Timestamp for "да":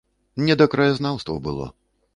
0.61-0.67